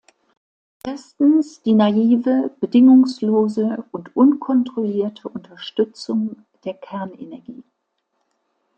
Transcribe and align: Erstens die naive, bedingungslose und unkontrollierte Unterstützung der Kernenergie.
Erstens 0.83 1.61
die 1.61 1.73
naive, 1.73 2.49
bedingungslose 2.59 3.85
und 3.91 4.15
unkontrollierte 4.15 5.29
Unterstützung 5.29 6.43
der 6.65 6.73
Kernenergie. 6.73 7.61